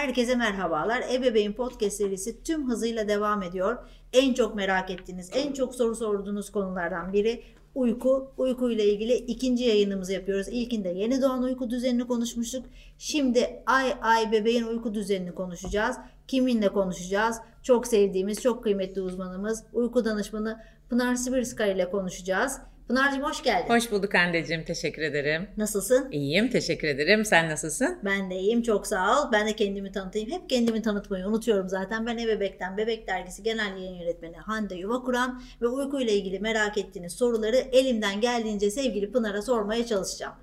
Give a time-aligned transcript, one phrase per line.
[0.00, 1.04] Herkese merhabalar.
[1.12, 3.78] Ebeveyn Podcast serisi tüm hızıyla devam ediyor.
[4.12, 7.42] En çok merak ettiğiniz, en çok soru sorduğunuz konulardan biri
[7.74, 8.32] uyku.
[8.36, 10.48] Uyku ile ilgili ikinci yayınımızı yapıyoruz.
[10.48, 12.66] İlkinde yeni doğan uyku düzenini konuşmuştuk.
[12.98, 15.96] Şimdi ay ay bebeğin uyku düzenini konuşacağız.
[16.28, 17.36] Kiminle konuşacağız?
[17.62, 22.58] Çok sevdiğimiz, çok kıymetli uzmanımız, uyku danışmanı Pınar Sibirska ile konuşacağız.
[22.90, 23.68] Pınar'cığım hoş geldin.
[23.68, 24.64] Hoş bulduk anneciğim.
[24.64, 25.48] Teşekkür ederim.
[25.56, 26.08] Nasılsın?
[26.12, 26.50] İyiyim.
[26.50, 27.24] Teşekkür ederim.
[27.24, 27.98] Sen nasılsın?
[28.04, 28.62] Ben de iyiyim.
[28.62, 29.32] Çok sağ ol.
[29.32, 30.30] Ben de kendimi tanıtayım.
[30.30, 32.06] Hep kendimi tanıtmayı unutuyorum zaten.
[32.06, 37.12] Ben Ebebek'ten Bebek Dergisi Genel Yayın Yönetmeni Hande Yuvakuran ve uyku ile ilgili merak ettiğiniz
[37.12, 40.34] soruları elimden geldiğince sevgili Pınar'a sormaya çalışacağım.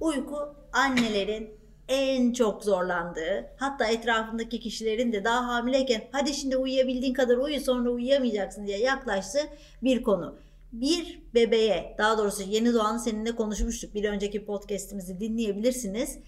[0.00, 1.50] Uyku annelerin
[1.88, 7.90] en çok zorlandığı hatta etrafındaki kişilerin de daha hamileyken hadi şimdi uyuyabildiğin kadar uyu sonra
[7.90, 9.42] uyuyamayacaksın diye yaklaştığı
[9.82, 10.38] bir konu
[10.72, 13.94] bir bebeğe daha doğrusu yeni doğanı seninle konuşmuştuk.
[13.94, 16.18] Bir önceki podcast'imizi dinleyebilirsiniz.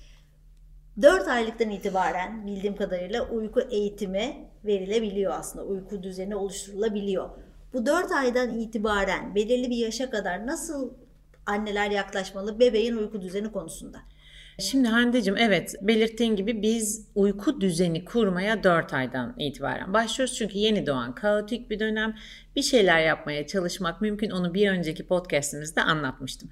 [1.03, 5.65] 4 aylıktan itibaren bildiğim kadarıyla uyku eğitimi verilebiliyor aslında.
[5.65, 7.31] Uyku düzeni oluşturulabiliyor.
[7.73, 10.91] Bu 4 aydan itibaren belirli bir yaşa kadar nasıl
[11.47, 13.99] anneler yaklaşmalı bebeğin uyku düzeni konusunda?
[14.59, 20.35] Şimdi Hande'cim evet belirttiğin gibi biz uyku düzeni kurmaya 4 aydan itibaren başlıyoruz.
[20.37, 22.17] Çünkü yeni doğan kaotik bir dönem
[22.57, 24.31] bir şeyler yapmaya çalışmak mümkün.
[24.31, 26.51] Onu bir önceki podcastimizde anlatmıştım.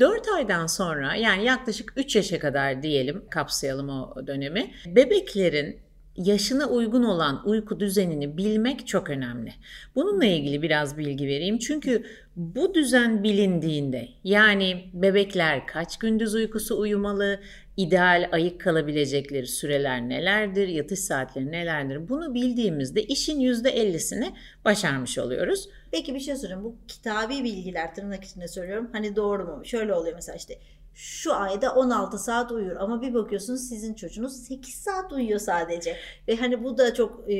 [0.00, 4.70] 4 aydan sonra yani yaklaşık 3 yaşa kadar diyelim kapsayalım o dönemi.
[4.86, 5.80] Bebeklerin
[6.16, 9.52] yaşına uygun olan uyku düzenini bilmek çok önemli.
[9.94, 11.58] Bununla ilgili biraz bilgi vereyim.
[11.58, 12.04] Çünkü
[12.36, 17.40] bu düzen bilindiğinde yani bebekler kaç gündüz uykusu uyumalı,
[17.76, 24.32] ideal ayık kalabilecekleri süreler nelerdir, yatış saatleri nelerdir bunu bildiğimizde işin %50'sini
[24.64, 25.68] başarmış oluyoruz.
[25.90, 26.64] Peki bir şey sorayım.
[26.64, 28.88] Bu kitabi bilgiler tırnak içinde söylüyorum.
[28.92, 29.64] Hani doğru mu?
[29.64, 30.58] Şöyle oluyor mesela işte
[30.94, 35.96] şu ayda 16 saat uyur ama bir bakıyorsunuz sizin çocuğunuz 8 saat uyuyor sadece.
[36.28, 37.36] Ve hani bu da çok e,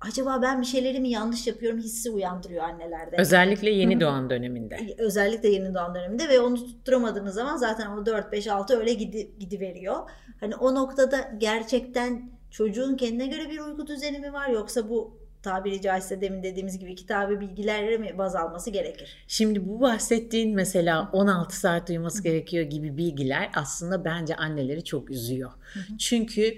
[0.00, 3.16] acaba ben bir şeyleri mi yanlış yapıyorum hissi uyandırıyor annelerde.
[3.18, 4.76] Özellikle yeni doğan döneminde.
[4.98, 9.38] Özellikle yeni doğan döneminde ve onu tutturamadığınız zaman zaten o 4 5 6 öyle gidi
[9.38, 10.10] gidiveriyor.
[10.40, 15.80] Hani o noktada gerçekten çocuğun kendine göre bir uyku düzeni mi var yoksa bu tabiri
[15.80, 19.16] caizse demin dediğimiz gibi kitabı bilgilerle mi baz alması gerekir?
[19.28, 25.50] Şimdi bu bahsettiğin mesela 16 saat uyuması gerekiyor gibi bilgiler aslında bence anneleri çok üzüyor.
[25.98, 26.56] Çünkü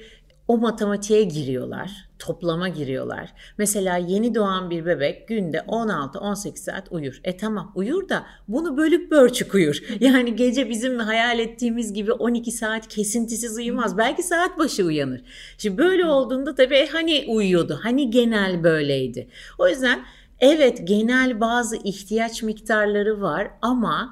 [0.48, 3.32] o matematiğe giriyorlar, toplama giriyorlar.
[3.58, 7.20] Mesela yeni doğan bir bebek günde 16-18 saat uyur.
[7.24, 9.82] E tamam uyur da bunu bölüp bölçük uyur.
[10.00, 13.98] Yani gece bizim hayal ettiğimiz gibi 12 saat kesintisiz uyumaz.
[13.98, 15.20] Belki saat başı uyanır.
[15.58, 19.28] Şimdi böyle olduğunda tabii hani uyuyordu, hani genel böyleydi.
[19.58, 20.00] O yüzden
[20.40, 24.10] evet genel bazı ihtiyaç miktarları var ama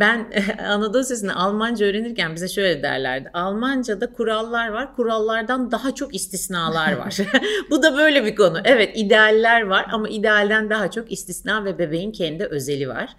[0.00, 0.32] ben
[0.68, 3.30] Anadolu Sesi'nde Almanca öğrenirken bize şöyle derlerdi.
[3.32, 7.16] Almanca'da kurallar var, kurallardan daha çok istisnalar var.
[7.70, 8.58] Bu da böyle bir konu.
[8.64, 13.16] Evet idealler var ama idealden daha çok istisna ve bebeğin kendi özeli var.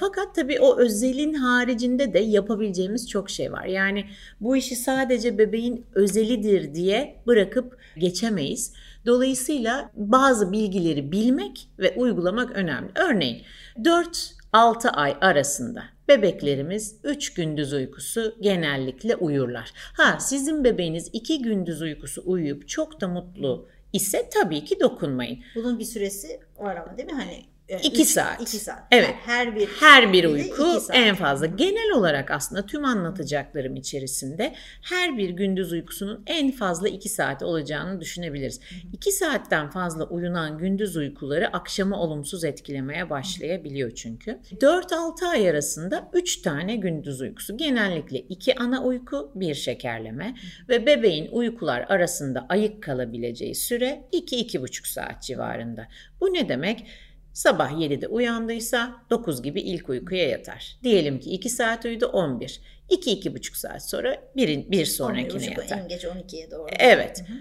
[0.00, 3.64] Fakat tabii o özelin haricinde de yapabileceğimiz çok şey var.
[3.64, 4.04] Yani
[4.40, 8.72] bu işi sadece bebeğin özelidir diye bırakıp geçemeyiz.
[9.06, 12.90] Dolayısıyla bazı bilgileri bilmek ve uygulamak önemli.
[12.94, 13.42] Örneğin
[13.84, 19.72] 4 6 ay arasında bebeklerimiz 3 gündüz uykusu genellikle uyurlar.
[19.74, 25.38] Ha sizin bebeğiniz 2 gündüz uykusu uyuyup çok da mutlu ise tabii ki dokunmayın.
[25.54, 27.14] Bunun bir süresi var ama değil mi?
[27.14, 28.42] Hani 2 saat.
[28.42, 28.82] 2 saat.
[28.90, 29.14] Evet.
[29.24, 31.46] her bir her bir uyku en fazla.
[31.46, 38.00] Genel olarak aslında tüm anlatacaklarım içerisinde her bir gündüz uykusunun en fazla 2 saat olacağını
[38.00, 38.60] düşünebiliriz.
[38.92, 44.40] 2 saatten fazla uyunan gündüz uykuları akşamı olumsuz etkilemeye başlayabiliyor çünkü.
[44.60, 47.56] 4-6 ay arasında 3 tane gündüz uykusu.
[47.56, 50.34] Genellikle 2 ana uyku, 1 şekerleme
[50.68, 55.88] ve bebeğin uykular arasında ayık kalabileceği süre 2-2,5 saat civarında.
[56.20, 56.86] Bu ne demek?
[57.36, 60.78] Sabah 7'de uyandıysa 9 gibi ilk uykuya yatar.
[60.82, 62.60] Diyelim ki 2 saat uyudu 11.
[62.90, 65.78] 2-2,5 saat sonra bir, bir sonrakine yatar.
[65.78, 66.68] En geç 12'ye doğru.
[66.78, 67.24] Evet.
[67.28, 67.36] Hı hı.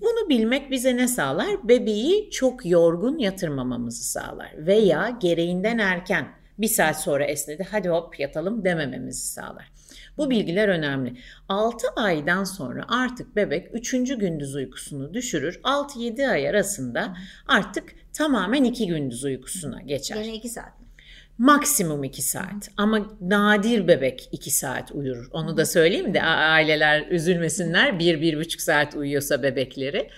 [0.00, 1.68] Bunu bilmek bize ne sağlar?
[1.68, 4.52] Bebeği çok yorgun yatırmamamızı sağlar.
[4.56, 6.28] Veya gereğinden erken
[6.58, 9.72] bir saat sonra esnedi hadi hop yatalım demememizi sağlar.
[10.18, 11.16] Bu bilgiler önemli.
[11.48, 13.90] 6 aydan sonra artık bebek 3.
[14.18, 15.60] gündüz uykusunu düşürür.
[15.64, 17.16] 6-7 ay arasında
[17.46, 20.16] artık tamamen 2 gündüz uykusuna geçer.
[20.16, 20.82] Yine 2 saat
[21.38, 25.28] Maksimum 2 saat ama nadir bebek 2 saat uyur.
[25.32, 30.10] Onu da söyleyeyim de aileler üzülmesinler 1-1,5 saat uyuyorsa bebekleri.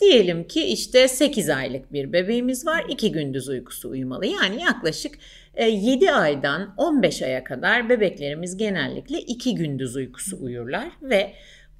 [0.00, 4.26] Diyelim ki işte 8 aylık bir bebeğimiz var 2 gündüz uykusu uyumalı.
[4.26, 5.18] Yani yaklaşık
[5.58, 11.34] 7 e, aydan 15 aya kadar bebeklerimiz genellikle 2 gündüz uykusu uyurlar ve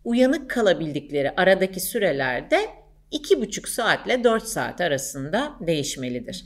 [0.05, 2.61] uyanık kalabildikleri aradaki sürelerde
[3.13, 6.45] 2,5 saatle 4 saat arasında değişmelidir.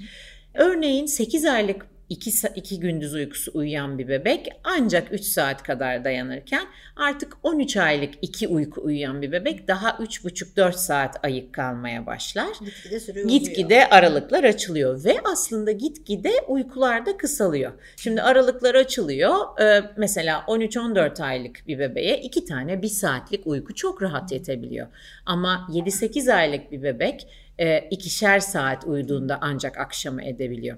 [0.54, 6.66] Örneğin 8 aylık 2, 2 gündüz uykusu uyuyan bir bebek ancak 3 saat kadar dayanırken
[6.96, 12.48] artık 13 aylık 2 uyku uyuyan bir bebek daha 3,5-4 saat ayık kalmaya başlar.
[12.64, 13.28] Gitgide süre uzuyor.
[13.28, 17.72] Gitgide aralıklar açılıyor ve aslında gitgide uykular da kısalıyor.
[17.96, 19.60] Şimdi aralıklar açılıyor.
[19.60, 24.86] Ee, mesela 13-14 aylık bir bebeğe 2 tane 1 saatlik uyku çok rahat yetebiliyor.
[25.26, 27.26] Ama 7-8 aylık bir bebek
[27.58, 30.76] e, ikişer saat uyuduğunda ancak akşamı edebiliyor.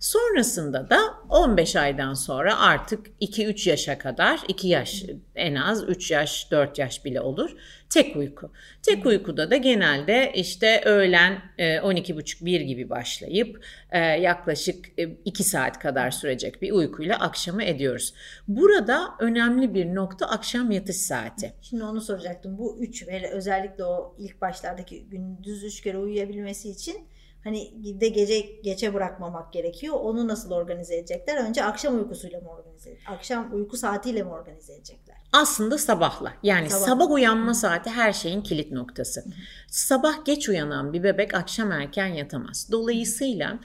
[0.00, 5.04] Sonrasında da 15 aydan sonra artık 2-3 yaşa kadar 2 yaş
[5.34, 7.50] en az 3 yaş 4 yaş bile olur
[7.92, 8.52] tek uyku.
[8.82, 14.86] Tek uykuda da genelde işte öğlen 12.30-1 e, gibi başlayıp e, yaklaşık
[15.24, 18.14] 2 e, saat kadar sürecek bir uykuyla akşamı ediyoruz.
[18.48, 21.52] Burada önemli bir nokta akşam yatış saati.
[21.62, 22.58] Şimdi onu soracaktım.
[22.58, 27.08] Bu 3 ve özellikle o ilk başlardaki gündüz 3 kere uyuyabilmesi için
[27.44, 29.96] hani de gece geçe bırakmamak gerekiyor.
[30.00, 31.44] Onu nasıl organize edecekler?
[31.44, 33.14] Önce akşam uykusuyla mı organize edecekler?
[33.14, 35.16] Akşam uyku saatiyle mi organize edecekler?
[35.32, 36.32] Aslında sabahla.
[36.42, 39.24] Yani sabah, sabah uyanma saati her şeyin kilit noktası.
[39.68, 42.68] Sabah geç uyanan bir bebek akşam erken yatamaz.
[42.72, 43.58] Dolayısıyla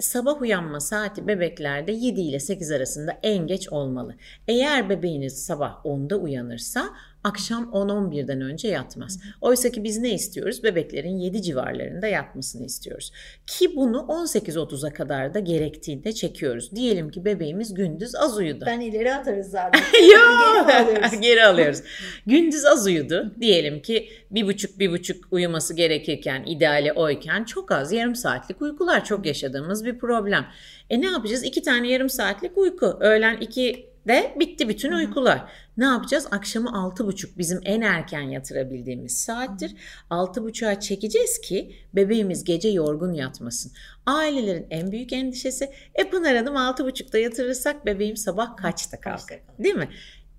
[0.00, 4.16] sabah uyanma saati bebeklerde 7 ile 8 arasında en geç olmalı.
[4.48, 6.90] Eğer bebeğiniz sabah 10'da uyanırsa
[7.24, 9.20] akşam 10-11'den önce yatmaz.
[9.40, 10.64] Oysa ki biz ne istiyoruz?
[10.64, 13.12] Bebeklerin 7 civarlarında yatmasını istiyoruz.
[13.46, 16.76] Ki bunu 18-30'a kadar da gerektiğinde çekiyoruz.
[16.76, 18.64] Diyelim ki bebeğimiz gündüz az uyudu.
[18.66, 19.80] Ben ileri atarız zaten.
[20.12, 20.68] Yok.
[20.68, 21.20] Geri alıyoruz.
[21.20, 21.82] Geri alıyoruz.
[22.26, 23.34] gündüz az uyudu.
[23.40, 29.04] Diyelim ki bir buçuk bir buçuk uyuması gerekirken ideali oyken çok az yarım saatlik uykular
[29.04, 30.46] çok yaşadığımız bir problem.
[30.90, 31.44] E ne yapacağız?
[31.44, 32.96] İki tane yarım saatlik uyku.
[33.00, 35.44] Öğlen iki de bitti bütün uykular.
[35.76, 36.26] Ne yapacağız?
[36.30, 39.74] Akşamı altı buçuk bizim en erken yatırabildiğimiz saattir.
[40.10, 43.72] Altı buçuğa çekeceğiz ki bebeğimiz gece yorgun yatmasın.
[44.06, 49.38] Ailelerin en büyük endişesi e Pınar Hanım altı buçukta yatırırsak bebeğim sabah kaçta kalkar?
[49.58, 49.88] Değil mi?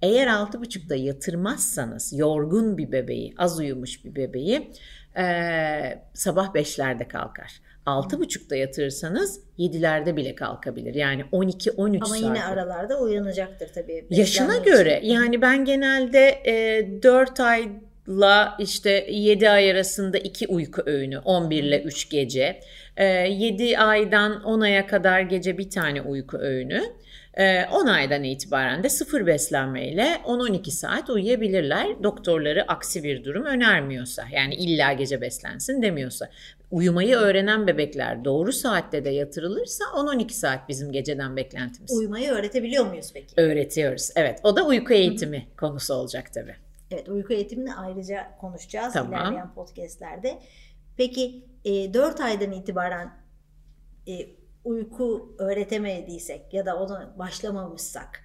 [0.02, 4.72] Eğer altı buçukta yatırmazsanız yorgun bir bebeği, az uyumuş bir bebeği
[5.18, 7.62] e, sabah beşlerde kalkar.
[7.86, 10.94] Altı buçukta yatırırsanız yedilerde bile kalkabilir.
[10.96, 12.08] Yani 12-13 saat.
[12.08, 14.06] Ama yine aralarda uyanacaktır tabii.
[14.10, 21.18] Yaşına göre yani ben genelde e, 4 ayla işte 7 ay arasında 2 uyku öğünü
[21.18, 22.60] 11 ile 3 gece.
[22.98, 26.84] E, 7 aydan 10 aya kadar gece bir tane uyku öğünü.
[27.72, 32.04] 10 aydan itibaren de sıfır beslenmeyle 10-12 saat uyuyabilirler.
[32.04, 36.30] Doktorları aksi bir durum önermiyorsa yani illa gece beslensin demiyorsa
[36.74, 41.92] uyumayı öğrenen bebekler doğru saatte de yatırılırsa 10-12 saat bizim geceden beklentimiz.
[41.92, 43.34] Uyumayı öğretebiliyor muyuz peki?
[43.38, 44.10] Öğretiyoruz.
[44.16, 44.40] Evet.
[44.44, 45.56] O da uyku eğitimi Hı-hı.
[45.56, 46.56] konusu olacak tabii.
[46.92, 49.14] Evet, uyku eğitimini ayrıca konuşacağız tamam.
[49.14, 50.40] ilerleyen podcastlerde.
[50.98, 53.14] Peki e, 4 aydan itibaren
[54.08, 54.14] e,
[54.64, 58.23] uyku öğretemediysek ya da ona başlamamışsak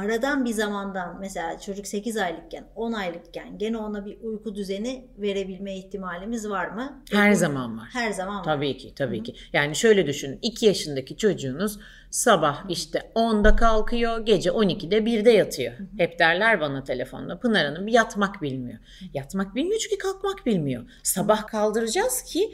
[0.00, 5.76] aradan bir zamandan mesela çocuk 8 aylıkken 10 aylıkken gene ona bir uyku düzeni verebilme
[5.76, 7.02] ihtimalimiz var mı?
[7.12, 7.88] Her zaman var.
[7.92, 8.44] Her zaman var.
[8.44, 9.24] Tabii ki tabii Hı-hı.
[9.24, 9.34] ki.
[9.52, 11.78] Yani şöyle düşünün 2 yaşındaki çocuğunuz
[12.10, 15.72] sabah işte 10'da kalkıyor gece 12'de 1'de yatıyor.
[15.72, 15.86] Hı-hı.
[15.98, 18.78] Hep derler bana telefonda Pınar Hanım yatmak bilmiyor.
[19.14, 20.84] Yatmak bilmiyor çünkü kalkmak bilmiyor.
[21.02, 22.50] Sabah kaldıracağız ki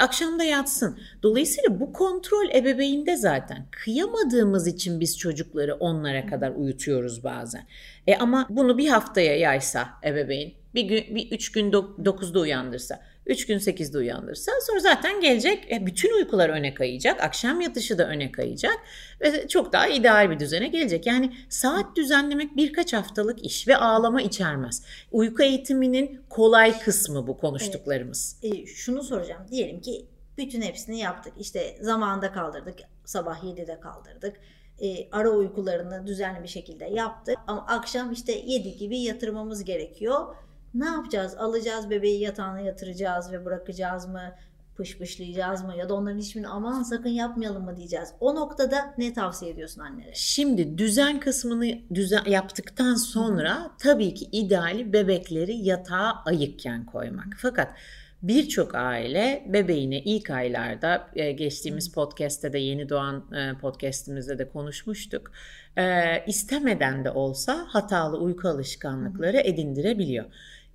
[0.00, 0.98] akşam da yatsın.
[1.22, 3.66] Dolayısıyla bu kontrol ebeveynde zaten.
[3.70, 7.66] Kıyamadığımız için biz çocukları onlara kadar uyutuyoruz bazen.
[8.06, 13.46] E ama bunu bir haftaya yaysa ebeveyn, bir gün bir üç gün dokuzda uyandırsa 3
[13.46, 17.22] gün 8'de uyandırsa sonra zaten gelecek e, bütün uykular öne kayacak.
[17.22, 18.78] Akşam yatışı da öne kayacak
[19.20, 21.06] ve çok daha ideal bir düzene gelecek.
[21.06, 24.84] Yani saat düzenlemek birkaç haftalık iş ve ağlama içermez.
[25.12, 28.40] Uyku eğitiminin kolay kısmı bu konuştuklarımız.
[28.42, 28.54] Evet.
[28.54, 29.42] E, şunu soracağım.
[29.50, 30.06] Diyelim ki
[30.38, 31.32] bütün hepsini yaptık.
[31.38, 32.78] İşte zamanında kaldırdık.
[33.04, 34.36] Sabah 7'de kaldırdık.
[34.82, 37.36] E, ara uykularını düzenli bir şekilde yaptık.
[37.46, 40.36] Ama akşam işte 7 gibi yatırmamız gerekiyor
[40.78, 41.34] ne yapacağız?
[41.38, 44.32] Alacağız bebeği yatağına yatıracağız ve bırakacağız mı?
[44.76, 48.08] pışpışlayacağız mı ya da onların hiçbirini aman sakın yapmayalım mı diyeceğiz.
[48.20, 50.14] O noktada ne tavsiye ediyorsun annelere?
[50.14, 53.70] Şimdi düzen kısmını düzen yaptıktan sonra Hı.
[53.78, 57.26] tabii ki ideali bebekleri yatağa ayıkken koymak.
[57.38, 57.74] Fakat
[58.22, 65.32] birçok aile bebeğini ilk aylarda e, geçtiğimiz podcast'te de yeni doğan e, podcast'imizde de konuşmuştuk.
[65.78, 70.24] E, istemeden de olsa hatalı uyku alışkanlıkları edindirebiliyor.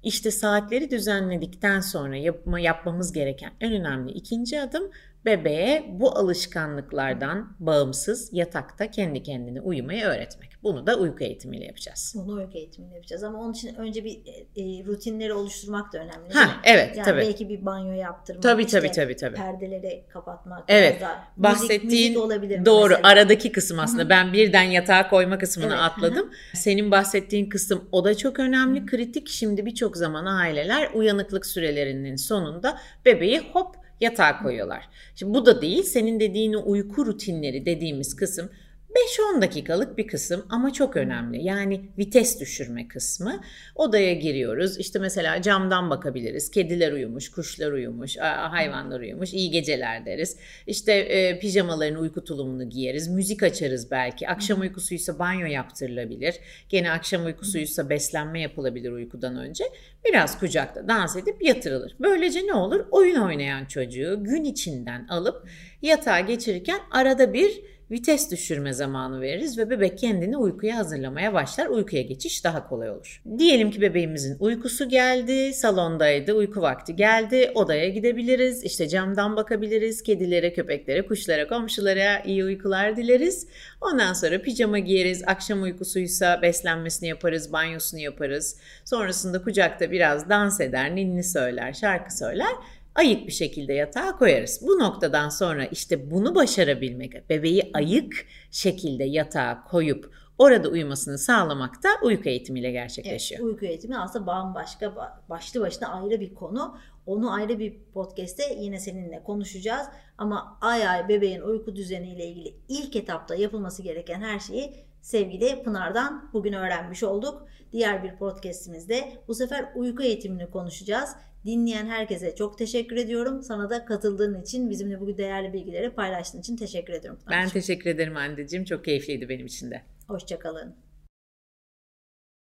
[0.03, 4.91] İşte saatleri düzenledikten sonra yapma, yapmamız gereken en önemli ikinci adım
[5.25, 10.51] bebeğe bu alışkanlıklardan bağımsız yatakta kendi kendine uyumayı öğretmek.
[10.63, 12.13] Bunu da uyku eğitimiyle yapacağız.
[12.17, 16.33] Bunu uyku eğitimiyle yapacağız ama onun için önce bir e, e rutinleri oluşturmak da önemli.
[16.33, 17.21] Ha, evet yani tabii.
[17.21, 18.43] belki bir banyo yaptırmak.
[18.43, 19.35] Tabii, işte tabii, tabii, tabii.
[19.35, 20.63] Perdeleri kapatmak.
[20.67, 21.01] Evet.
[21.01, 23.07] daha- Bahsettiğin müzik, müzik olabilir doğru mesela.
[23.07, 24.09] aradaki kısım aslında.
[24.09, 26.31] Ben birden yatağa koyma kısmını Evet, atladım.
[26.53, 29.29] Senin bahsettiğin kısım o da çok önemli, kritik.
[29.29, 34.89] Şimdi birçok zaman aileler uyanıklık sürelerinin sonunda bebeği hop yatağa koyuyorlar.
[35.15, 35.83] Şimdi bu da değil.
[35.83, 38.49] Senin dediğin uyku rutinleri dediğimiz kısım
[38.95, 41.43] 5-10 dakikalık bir kısım ama çok önemli.
[41.43, 43.41] Yani vites düşürme kısmı.
[43.75, 44.77] Odaya giriyoruz.
[44.77, 46.51] İşte mesela camdan bakabiliriz.
[46.51, 49.33] Kediler uyumuş, kuşlar uyumuş, hayvanlar uyumuş.
[49.33, 50.37] İyi geceler deriz.
[50.67, 53.07] İşte e, pijamaların uyku tulumunu giyeriz.
[53.07, 54.29] Müzik açarız belki.
[54.29, 56.35] Akşam uykusuysa banyo yaptırılabilir.
[56.69, 59.63] Gene akşam uykusuysa beslenme yapılabilir uykudan önce.
[60.05, 61.95] Biraz kucakta dans edip yatırılır.
[61.99, 62.85] Böylece ne olur?
[62.91, 65.47] Oyun oynayan çocuğu gün içinden alıp
[65.81, 71.67] yatağa geçirirken arada bir vites düşürme zamanı veririz ve bebek kendini uykuya hazırlamaya başlar.
[71.67, 73.21] Uykuya geçiş daha kolay olur.
[73.37, 80.53] Diyelim ki bebeğimizin uykusu geldi, salondaydı, uyku vakti geldi, odaya gidebiliriz, işte camdan bakabiliriz, kedilere,
[80.53, 83.47] köpeklere, kuşlara, komşulara iyi uykular dileriz.
[83.81, 88.57] Ondan sonra pijama giyeriz, akşam uykusuysa beslenmesini yaparız, banyosunu yaparız.
[88.85, 92.55] Sonrasında kucakta biraz dans eder, ninni söyler, şarkı söyler
[92.95, 94.59] ayık bir şekilde yatağa koyarız.
[94.67, 101.89] Bu noktadan sonra işte bunu başarabilmek, bebeği ayık şekilde yatağa koyup orada uyumasını sağlamak da
[102.03, 103.41] uyku eğitimiyle gerçekleşiyor.
[103.41, 106.77] Evet, uyku eğitimi aslında bambaşka, ba- başlı başına ayrı bir konu.
[107.05, 109.87] Onu ayrı bir podcast'te yine seninle konuşacağız.
[110.17, 116.29] Ama ay ay bebeğin uyku düzeniyle ilgili ilk etapta yapılması gereken her şeyi sevgili Pınar'dan
[116.33, 117.47] bugün öğrenmiş olduk.
[117.71, 121.09] Diğer bir podcast'imizde bu sefer uyku eğitimini konuşacağız.
[121.45, 123.43] Dinleyen herkese çok teşekkür ediyorum.
[123.43, 127.19] Sana da katıldığın için, bizimle bugün değerli bilgileri paylaştığın için teşekkür ediyorum.
[127.29, 128.65] Ben teşekkür ederim anneciğim.
[128.65, 129.81] Çok keyifliydi benim için de.
[130.07, 130.75] Hoşçakalın.